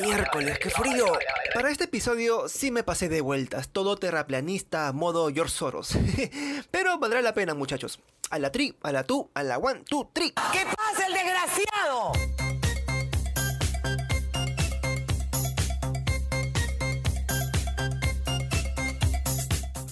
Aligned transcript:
Miércoles, 0.00 0.58
qué 0.58 0.68
frío. 0.68 1.06
Para 1.54 1.70
este 1.70 1.84
episodio 1.84 2.48
sí 2.48 2.70
me 2.70 2.82
pasé 2.82 3.08
de 3.08 3.22
vueltas, 3.22 3.70
todo 3.70 3.96
terraplanista, 3.96 4.92
modo 4.92 5.30
George 5.32 5.54
Soros. 5.54 5.96
Pero 6.70 6.98
valdrá 6.98 7.22
la 7.22 7.32
pena, 7.32 7.54
muchachos. 7.54 7.98
A 8.30 8.38
la 8.38 8.52
tri, 8.52 8.76
a 8.82 8.92
la 8.92 9.04
tú, 9.04 9.30
a 9.32 9.42
la 9.42 9.56
one, 9.56 9.84
two, 9.88 10.10
three. 10.12 10.34
¿Qué 10.52 10.66
pasa 10.76 11.06
el 11.06 11.14
desgraciado? 11.14 12.12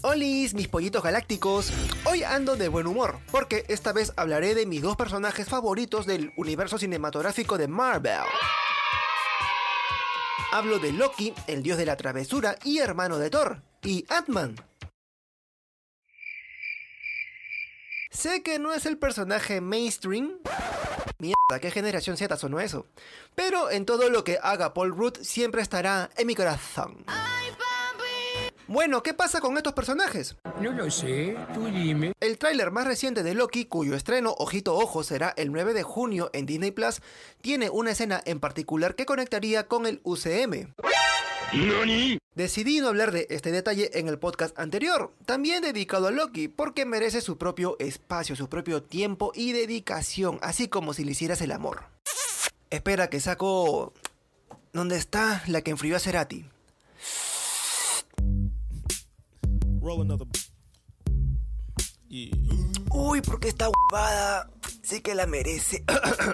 Olis, 0.03 0.53
mis 0.53 0.69
pollitos 0.69 1.03
galácticos. 1.03 1.73
Hoy 2.05 2.25
ando 2.25 2.57
de 2.57 2.69
buen 2.69 2.87
humor, 2.87 3.21
porque 3.31 3.65
esta 3.69 3.95
vez 3.95 4.13
hablaré 4.17 4.55
de 4.55 4.67
mis 4.67 4.83
dos 4.83 4.97
personajes 4.97 5.49
favoritos 5.49 6.05
del 6.05 6.31
universo 6.37 6.77
cinematográfico 6.77 7.57
de 7.57 7.69
Marvel. 7.69 8.21
Hablo 10.55 10.79
de 10.79 10.93
Loki, 10.93 11.35
el 11.49 11.65
dios 11.65 11.79
de 11.79 11.85
la 11.85 11.97
travesura 11.97 12.57
y 12.63 12.79
hermano 12.79 13.19
de 13.19 13.29
Thor, 13.29 13.61
y 13.83 14.07
Ant-Man. 14.09 14.55
Sé 18.13 18.45
que 18.45 18.61
no 18.61 18.73
es 18.73 18.87
el 18.87 18.97
personaje 18.97 19.61
mainstream. 19.61 20.39
Mierda, 21.19 21.59
¿qué 21.61 21.73
generación 21.73 22.17
Z 22.17 22.37
sonó 22.37 22.61
eso? 22.61 22.87
Pero 23.35 23.69
en 23.69 23.85
todo 23.85 24.09
lo 24.11 24.23
que 24.23 24.39
haga 24.41 24.75
Paul 24.75 24.97
Rudd 24.97 25.17
siempre 25.23 25.61
estará 25.61 26.11
en 26.17 26.29
mi 26.29 26.37
corazón. 26.37 27.05
Bueno, 28.67 29.03
¿qué 29.03 29.13
pasa 29.13 29.41
con 29.41 29.59
estos 29.59 29.75
personajes? 29.75 30.37
No 30.59 30.73
lo 30.73 30.91
sé, 30.91 31.37
tú 31.53 31.67
dime. 31.67 32.13
El 32.21 32.39
tráiler 32.39 32.71
más 32.71 32.87
reciente 32.87 33.23
de 33.23 33.35
Loki, 33.35 33.67
cuyo 33.67 33.95
estreno 33.95 34.35
Ojito 34.39 34.75
Ojo 34.75 35.05
será 35.05 35.35
el 35.37 35.53
9 35.53 35.75
de 35.75 35.83
junio 35.83 36.31
en 36.33 36.47
Disney 36.47 36.71
Plus, 36.71 37.03
tiene 37.43 37.69
una 37.69 37.91
escena 37.91 38.23
en 38.25 38.41
particular 38.41 38.95
que 38.95 39.05
conectaría 39.05 39.69
con 39.69 39.87
el 39.87 40.01
UCM. 40.03 40.73
Decidí 42.35 42.81
no 42.81 42.89
hablar 42.89 43.13
de 43.13 43.27
este 43.29 43.53
detalle 43.53 43.91
en 43.99 44.09
el 44.09 44.19
podcast 44.19 44.59
anterior, 44.59 45.13
también 45.27 45.63
dedicado 45.63 46.09
a 46.09 46.11
Loki, 46.11 46.49
porque 46.49 46.87
merece 46.87 47.21
su 47.21 47.37
propio 47.37 47.77
espacio, 47.79 48.35
su 48.35 48.49
propio 48.49 48.83
tiempo 48.83 49.31
y 49.35 49.53
dedicación, 49.53 50.39
así 50.41 50.69
como 50.69 50.95
si 50.95 51.05
le 51.05 51.13
hicieras 51.13 51.43
el 51.43 51.53
amor. 51.53 51.85
Espera 52.71 53.09
que 53.09 53.21
saco... 53.21 53.93
¿Dónde 54.73 54.97
está 54.97 55.45
la 55.47 55.61
que 55.61 55.71
enfrió 55.71 55.95
a 55.95 56.01
Cerati? 56.01 56.47
Roll 59.85 60.01
another. 60.01 60.27
Uy, 62.91 63.21
¿por 63.21 63.41
qué 63.41 63.49
está 63.49 63.69
huevada? 63.69 64.51
Sí 64.83 65.01
que 65.01 65.15
la 65.15 65.27
merece. 65.27 65.85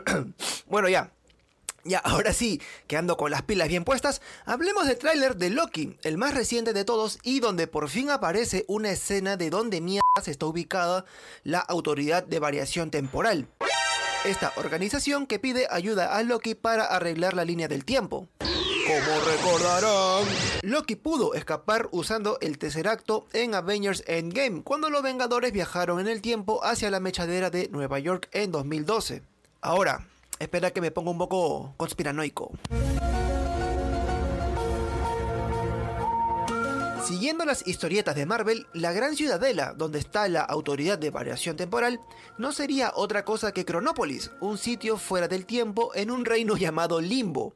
bueno, 0.66 0.88
ya. 0.88 1.12
Ya, 1.82 1.98
ahora 1.98 2.34
sí, 2.34 2.60
que 2.86 2.98
ando 2.98 3.16
con 3.16 3.30
las 3.30 3.42
pilas 3.42 3.68
bien 3.68 3.84
puestas, 3.84 4.20
hablemos 4.44 4.86
del 4.86 4.98
tráiler 4.98 5.36
de 5.36 5.48
Loki, 5.48 5.96
el 6.02 6.18
más 6.18 6.34
reciente 6.34 6.74
de 6.74 6.84
todos 6.84 7.18
y 7.22 7.40
donde 7.40 7.66
por 7.66 7.88
fin 7.88 8.10
aparece 8.10 8.66
una 8.68 8.90
escena 8.90 9.38
de 9.38 9.48
donde 9.48 9.80
mierdas 9.80 10.28
está 10.28 10.44
ubicada 10.44 11.06
la 11.42 11.60
Autoridad 11.60 12.22
de 12.22 12.38
Variación 12.38 12.90
Temporal. 12.90 13.48
Esta 14.26 14.52
organización 14.56 15.26
que 15.26 15.38
pide 15.38 15.68
ayuda 15.70 16.14
a 16.14 16.22
Loki 16.22 16.54
para 16.54 16.84
arreglar 16.84 17.32
la 17.32 17.46
línea 17.46 17.66
del 17.66 17.86
tiempo. 17.86 18.28
Como 18.90 19.20
recordarán, 19.20 20.24
Loki 20.62 20.96
pudo 20.96 21.34
escapar 21.34 21.88
usando 21.92 22.38
el 22.40 22.58
Tesseracto 22.58 23.24
en 23.32 23.54
Avengers 23.54 24.02
Endgame, 24.08 24.64
cuando 24.64 24.90
los 24.90 25.04
Vengadores 25.04 25.52
viajaron 25.52 26.00
en 26.00 26.08
el 26.08 26.20
tiempo 26.20 26.64
hacia 26.64 26.90
la 26.90 26.98
mechadera 26.98 27.50
de 27.50 27.68
Nueva 27.68 28.00
York 28.00 28.28
en 28.32 28.50
2012. 28.50 29.22
Ahora, 29.60 30.08
espera 30.40 30.72
que 30.72 30.80
me 30.80 30.90
ponga 30.90 31.12
un 31.12 31.18
poco 31.18 31.72
conspiranoico. 31.76 32.50
Siguiendo 37.04 37.44
las 37.44 37.64
historietas 37.68 38.16
de 38.16 38.26
Marvel, 38.26 38.66
la 38.72 38.90
Gran 38.92 39.14
Ciudadela, 39.14 39.72
donde 39.72 40.00
está 40.00 40.26
la 40.26 40.42
Autoridad 40.42 40.98
de 40.98 41.10
Variación 41.10 41.56
Temporal, 41.56 42.00
no 42.38 42.50
sería 42.50 42.90
otra 42.96 43.24
cosa 43.24 43.52
que 43.52 43.64
Cronópolis, 43.64 44.32
un 44.40 44.58
sitio 44.58 44.96
fuera 44.96 45.28
del 45.28 45.46
tiempo 45.46 45.92
en 45.94 46.10
un 46.10 46.24
reino 46.24 46.56
llamado 46.56 47.00
Limbo. 47.00 47.54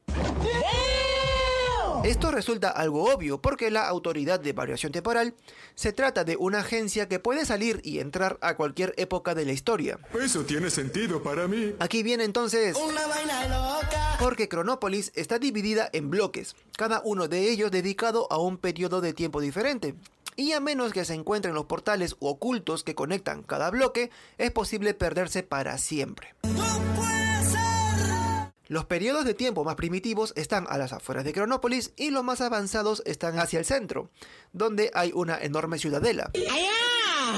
Esto 2.04 2.30
resulta 2.30 2.68
algo 2.68 3.10
obvio 3.10 3.40
porque 3.40 3.70
la 3.70 3.88
autoridad 3.88 4.38
de 4.38 4.52
variación 4.52 4.92
temporal 4.92 5.34
se 5.74 5.94
trata 5.94 6.22
de 6.22 6.36
una 6.36 6.60
agencia 6.60 7.08
que 7.08 7.18
puede 7.18 7.46
salir 7.46 7.80
y 7.82 7.98
entrar 7.98 8.36
a 8.42 8.56
cualquier 8.56 8.92
época 8.98 9.34
de 9.34 9.46
la 9.46 9.52
historia. 9.52 9.98
Eso 10.20 10.44
tiene 10.44 10.68
sentido 10.68 11.22
para 11.22 11.48
mí. 11.48 11.74
Aquí 11.78 12.02
viene 12.02 12.24
entonces... 12.24 12.76
Una 12.76 13.06
vaina 13.06 13.48
loca. 13.48 14.16
Porque 14.20 14.50
Cronópolis 14.50 15.12
está 15.14 15.38
dividida 15.38 15.88
en 15.94 16.10
bloques, 16.10 16.56
cada 16.76 17.00
uno 17.06 17.26
de 17.26 17.50
ellos 17.50 17.70
dedicado 17.70 18.30
a 18.30 18.36
un 18.36 18.58
periodo 18.58 19.00
de 19.00 19.14
tiempo 19.14 19.40
diferente. 19.40 19.94
Y 20.36 20.52
a 20.52 20.60
menos 20.60 20.92
que 20.92 21.06
se 21.06 21.14
encuentren 21.14 21.54
los 21.54 21.64
portales 21.64 22.16
ocultos 22.18 22.84
que 22.84 22.94
conectan 22.94 23.42
cada 23.42 23.70
bloque, 23.70 24.10
es 24.36 24.50
posible 24.50 24.92
perderse 24.92 25.42
para 25.42 25.78
siempre. 25.78 26.34
Los 28.74 28.86
periodos 28.86 29.24
de 29.24 29.34
tiempo 29.34 29.62
más 29.62 29.76
primitivos 29.76 30.32
están 30.34 30.66
a 30.68 30.76
las 30.78 30.92
afueras 30.92 31.22
de 31.22 31.32
Cronópolis 31.32 31.92
y 31.96 32.10
los 32.10 32.24
más 32.24 32.40
avanzados 32.40 33.04
están 33.06 33.38
hacia 33.38 33.60
el 33.60 33.64
centro, 33.64 34.10
donde 34.52 34.90
hay 34.94 35.12
una 35.14 35.40
enorme 35.40 35.78
ciudadela. 35.78 36.32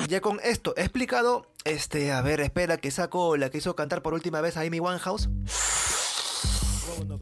Ya 0.09 0.23
con 0.23 0.41
esto 0.43 0.73
explicado, 0.79 1.47
este, 1.65 2.11
a 2.11 2.23
ver, 2.23 2.41
espera 2.41 2.79
que 2.79 2.91
saco 2.91 3.37
la 3.37 3.51
que 3.51 3.59
hizo 3.59 3.77
cantar 3.77 4.01
por 4.01 4.15
última 4.15 4.41
vez 4.41 4.57
a 4.57 4.63
Amy 4.63 4.81
Winehouse. 4.81 5.29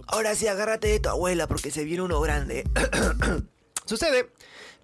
Ahora 0.06 0.36
sí, 0.36 0.46
agárrate 0.46 0.86
de 0.86 1.00
tu 1.00 1.08
abuela 1.08 1.48
porque 1.48 1.72
se 1.72 1.82
viene 1.82 2.02
uno 2.02 2.20
grande. 2.20 2.62
Sucede 3.84 4.30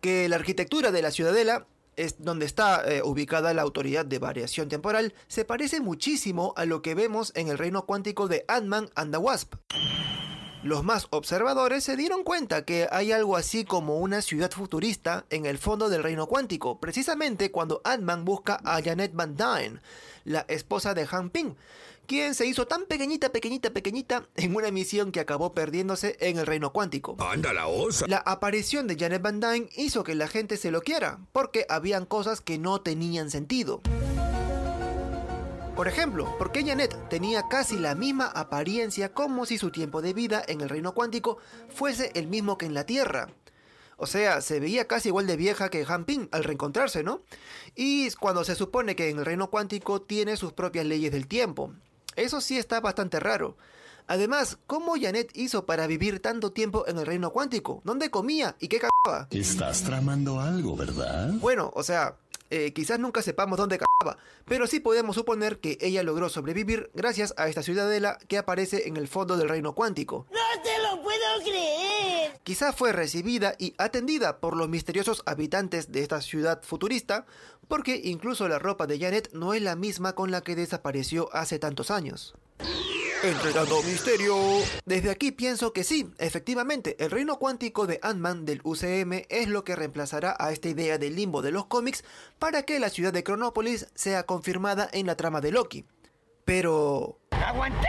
que 0.01 0.29
la 0.29 0.35
arquitectura 0.35 0.91
de 0.91 1.03
la 1.03 1.13
ciudadela 1.13 1.69
es 1.97 2.23
donde 2.23 2.47
está 2.47 2.83
eh, 2.85 3.03
ubicada 3.03 3.55
la 3.55 3.63
autoridad 3.63 4.07
de 4.07 4.19
variación 4.19 4.69
temporal, 4.69 5.15
se 5.29 5.45
parece 5.45 5.81
muchísimo 5.81 6.55
a 6.57 6.65
lo 6.65 6.83
que 6.83 6.95
vemos 6.95 7.33
en 7.35 7.49
el 7.49 7.59
reino 7.59 7.87
cuántico 7.87 8.29
de 8.29 8.45
Ant-Man 8.49 8.91
and 8.95 9.13
the 9.13 9.19
Wasp. 9.19 9.55
Los 10.63 10.85
más 10.85 11.07
observadores 11.09 11.85
se 11.85 11.97
dieron 11.97 12.23
cuenta 12.23 12.67
que 12.67 12.87
hay 12.93 13.13
algo 13.13 13.37
así 13.37 13.65
como 13.65 13.97
una 13.97 14.21
ciudad 14.21 14.51
futurista 14.51 15.25
en 15.31 15.47
el 15.47 15.57
fondo 15.57 15.89
del 15.89 16.03
reino 16.03 16.27
cuántico, 16.27 16.79
precisamente 16.79 17.51
cuando 17.51 17.81
Ant-Man 17.83 18.27
busca 18.27 18.61
a 18.63 18.83
Janet 18.83 19.13
Van 19.15 19.37
Dyne, 19.37 19.81
la 20.25 20.45
esposa 20.49 20.93
de 20.93 21.09
Han 21.11 21.31
Ping, 21.31 21.55
quien 22.11 22.35
se 22.35 22.45
hizo 22.45 22.67
tan 22.67 22.87
pequeñita, 22.87 23.29
pequeñita, 23.29 23.71
pequeñita 23.71 24.27
en 24.35 24.57
una 24.57 24.73
misión 24.73 25.13
que 25.13 25.21
acabó 25.21 25.55
perdiéndose 25.55 26.17
en 26.19 26.39
el 26.39 26.47
reino 26.47 26.73
cuántico. 26.73 27.17
Anda 27.21 27.53
la 27.53 27.69
osa. 27.69 28.05
La 28.09 28.17
aparición 28.17 28.89
de 28.89 28.97
Janet 28.99 29.23
Van 29.23 29.39
Dyne 29.39 29.69
hizo 29.77 30.03
que 30.03 30.17
la 30.17 30.27
gente 30.27 30.57
se 30.57 30.73
lo 30.73 30.83
quiera, 30.83 31.21
porque 31.31 31.67
habían 31.69 32.07
cosas 32.07 32.41
que 32.41 32.59
no 32.59 32.81
tenían 32.81 33.31
sentido. 33.31 33.81
Por 35.77 35.87
ejemplo, 35.87 36.35
porque 36.37 36.65
Janet 36.65 36.97
tenía 37.09 37.45
casi 37.49 37.79
la 37.79 37.95
misma 37.95 38.27
apariencia 38.27 39.13
como 39.13 39.47
si 39.47 39.57
su 39.57 39.71
tiempo 39.71 40.03
de 40.03 40.13
vida 40.13 40.43
en 40.49 40.63
el 40.63 40.69
reino 40.69 40.95
cuántico 40.95 41.39
fuese 41.69 42.11
el 42.17 42.27
mismo 42.27 42.59
que 42.59 42.67
en 42.67 42.75
la 42.75 42.87
Tierra. 42.87 43.29
O 43.99 44.09
sea, 44.09 44.41
se 44.41 44.59
veía 44.59 44.89
casi 44.89 45.11
igual 45.11 45.29
de 45.29 45.37
vieja 45.37 45.69
que 45.69 45.87
Han 45.87 46.07
Ping 46.07 46.27
al 46.33 46.43
reencontrarse, 46.43 47.05
¿no? 47.05 47.23
Y 47.77 48.11
cuando 48.15 48.43
se 48.43 48.57
supone 48.57 48.97
que 48.97 49.11
en 49.11 49.19
el 49.21 49.25
reino 49.25 49.49
cuántico 49.49 50.03
tiene 50.03 50.37
sus 50.37 50.53
propias 50.53 50.87
leyes 50.87 51.13
del 51.13 51.29
tiempo. 51.29 51.73
Eso 52.21 52.43
sí 52.43 52.59
está 52.59 52.81
bastante 52.81 53.19
raro. 53.19 53.57
Además, 54.07 54.59
¿cómo 54.67 54.95
Janet 55.01 55.31
hizo 55.35 55.65
para 55.65 55.87
vivir 55.87 56.21
tanto 56.21 56.53
tiempo 56.53 56.87
en 56.87 56.99
el 56.99 57.07
reino 57.07 57.31
cuántico? 57.31 57.81
¿Dónde 57.83 58.11
comía 58.11 58.57
y 58.61 58.69
qué 58.69 58.79
cagaba? 58.79 59.29
Estás 59.31 59.85
tramando 59.85 60.39
algo, 60.39 60.77
¿verdad? 60.77 61.31
Bueno, 61.35 61.73
o 61.75 61.83
sea, 61.83 62.17
eh, 62.51 62.73
quizás 62.75 62.99
nunca 62.99 63.23
sepamos 63.23 63.57
dónde 63.57 63.79
cagaba, 63.79 64.19
pero 64.45 64.67
sí 64.67 64.81
podemos 64.81 65.17
suponer 65.17 65.61
que 65.61 65.79
ella 65.81 66.03
logró 66.03 66.29
sobrevivir 66.29 66.91
gracias 66.93 67.33
a 67.39 67.49
esta 67.49 67.63
ciudadela 67.63 68.19
que 68.29 68.37
aparece 68.37 68.87
en 68.87 68.99
el 68.99 69.09
fondo 69.09 69.39
del 69.39 69.49
reino 69.49 69.75
cuántico. 69.75 70.27
No 70.31 70.63
te 70.63 70.77
lo 70.83 71.03
puedo 71.03 71.43
creer. 71.43 71.90
Quizás 72.43 72.75
fue 72.75 72.93
recibida 72.93 73.55
y 73.59 73.75
atendida 73.77 74.41
por 74.41 74.57
los 74.57 74.69
misteriosos 74.69 75.23
habitantes 75.27 75.93
de 75.93 76.01
esta 76.01 76.23
ciudad 76.23 76.63
futurista, 76.63 77.27
porque 77.69 78.01
incluso 78.03 78.49
la 78.49 78.59
ropa 78.59 78.87
de 78.87 78.99
Janet 78.99 79.31
no 79.33 79.53
es 79.53 79.63
la 79.63 79.77
misma 79.77 80.15
con 80.15 80.31
la 80.31 80.41
que 80.41 80.57
desapareció 80.57 81.29
hace 81.35 81.59
tantos 81.59 81.91
años. 81.91 82.35
Entre 83.23 83.53
tanto 83.53 83.83
misterio. 83.83 84.35
Desde 84.87 85.11
aquí 85.11 85.31
pienso 85.31 85.75
que 85.75 85.85
sí, 85.85 86.11
efectivamente, 86.17 86.97
el 86.99 87.11
reino 87.11 87.39
cuántico 87.39 87.87
de 87.87 88.01
Ant-Man 88.03 88.47
del 88.47 88.63
UCM 88.65 89.27
es 89.29 89.49
lo 89.49 89.63
que 89.63 89.77
reemplazará 89.77 90.35
a 90.39 90.53
esta 90.53 90.71
idea 90.71 90.97
del 90.97 91.17
limbo 91.17 91.43
de 91.43 91.51
los 91.51 91.67
cómics 91.67 92.03
para 92.39 92.63
que 92.63 92.81
la 92.81 92.89
ciudad 92.89 93.13
de 93.13 93.23
Cronópolis 93.23 93.89
sea 93.95 94.25
confirmada 94.25 94.89
en 94.91 95.07
la 95.07 95.17
trama 95.17 95.43
de 95.43 95.53
Loki. 95.53 95.85
Pero... 96.47 97.19
¡Aguanta! 97.33 97.87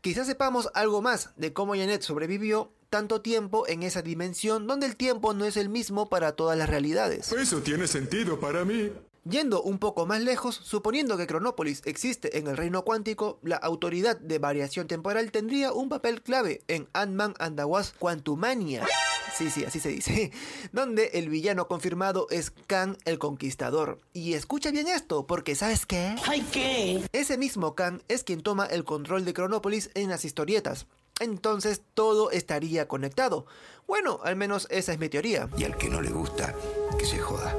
Quizás 0.00 0.28
sepamos 0.28 0.70
algo 0.74 1.02
más 1.02 1.30
de 1.34 1.52
cómo 1.52 1.74
Janet 1.74 2.02
sobrevivió 2.02 2.72
tanto 2.92 3.22
tiempo 3.22 3.66
en 3.66 3.82
esa 3.82 4.02
dimensión 4.02 4.66
donde 4.66 4.84
el 4.84 4.96
tiempo 4.96 5.32
no 5.32 5.46
es 5.46 5.56
el 5.56 5.70
mismo 5.70 6.10
para 6.10 6.32
todas 6.36 6.58
las 6.58 6.68
realidades. 6.68 7.32
Eso 7.32 7.62
tiene 7.62 7.88
sentido 7.88 8.38
para 8.38 8.66
mí. 8.66 8.92
Yendo 9.24 9.62
un 9.62 9.78
poco 9.78 10.04
más 10.04 10.20
lejos, 10.20 10.60
suponiendo 10.62 11.16
que 11.16 11.26
Cronópolis 11.26 11.80
existe 11.86 12.36
en 12.36 12.48
el 12.48 12.56
reino 12.58 12.84
cuántico, 12.84 13.38
la 13.42 13.56
autoridad 13.56 14.20
de 14.20 14.38
variación 14.38 14.88
temporal 14.88 15.32
tendría 15.32 15.72
un 15.72 15.88
papel 15.88 16.20
clave 16.20 16.64
en 16.68 16.86
Ant-Man 16.92 17.32
and 17.38 17.56
the 17.56 17.64
Wasp 17.64 17.96
Quantumania. 17.98 18.86
Sí, 19.34 19.48
sí, 19.48 19.64
así 19.64 19.80
se 19.80 19.88
dice. 19.88 20.30
Donde 20.72 21.12
el 21.14 21.30
villano 21.30 21.68
confirmado 21.68 22.26
es 22.28 22.50
Khan 22.50 22.98
el 23.06 23.18
Conquistador. 23.18 24.00
Y 24.12 24.34
escucha 24.34 24.70
bien 24.70 24.86
esto, 24.86 25.26
porque 25.26 25.54
¿sabes 25.54 25.86
qué? 25.86 26.14
¿Ay 26.26 26.46
qué? 26.52 27.02
Ese 27.12 27.38
mismo 27.38 27.74
Khan 27.74 28.02
es 28.08 28.22
quien 28.22 28.42
toma 28.42 28.66
el 28.66 28.84
control 28.84 29.24
de 29.24 29.32
Cronópolis 29.32 29.90
en 29.94 30.10
las 30.10 30.26
historietas. 30.26 30.86
Entonces 31.20 31.82
todo 31.94 32.30
estaría 32.30 32.88
conectado. 32.88 33.46
Bueno, 33.86 34.20
al 34.24 34.36
menos 34.36 34.66
esa 34.70 34.92
es 34.92 34.98
mi 34.98 35.08
teoría. 35.08 35.48
Y 35.56 35.64
al 35.64 35.76
que 35.76 35.88
no 35.88 36.00
le 36.00 36.10
gusta, 36.10 36.54
que 36.98 37.04
se 37.04 37.18
joda. 37.18 37.54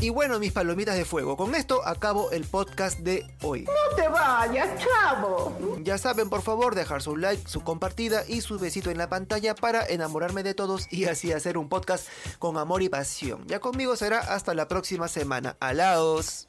Y 0.00 0.10
bueno, 0.10 0.38
mis 0.38 0.52
palomitas 0.52 0.96
de 0.96 1.04
fuego, 1.04 1.36
con 1.36 1.56
esto 1.56 1.84
acabo 1.84 2.30
el 2.30 2.44
podcast 2.44 3.00
de 3.00 3.26
hoy. 3.42 3.62
No 3.64 3.96
te 3.96 4.06
vayas, 4.06 4.68
chavo. 4.78 5.56
Ya 5.82 5.98
saben, 5.98 6.30
por 6.30 6.42
favor, 6.42 6.76
dejar 6.76 7.02
su 7.02 7.16
like, 7.16 7.48
su 7.48 7.62
compartida 7.62 8.22
y 8.28 8.40
su 8.40 8.60
besito 8.60 8.90
en 8.90 8.98
la 8.98 9.08
pantalla 9.08 9.56
para 9.56 9.84
enamorarme 9.84 10.44
de 10.44 10.54
todos 10.54 10.86
y 10.92 11.06
así 11.06 11.32
hacer 11.32 11.58
un 11.58 11.68
podcast 11.68 12.06
con 12.38 12.58
amor 12.58 12.82
y 12.82 12.88
pasión. 12.88 13.44
Ya 13.48 13.58
conmigo 13.58 13.96
será 13.96 14.20
hasta 14.20 14.54
la 14.54 14.68
próxima 14.68 15.08
semana. 15.08 15.56
Alaos. 15.58 16.48